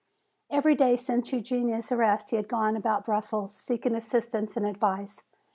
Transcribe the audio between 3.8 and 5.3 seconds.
assistance and advice.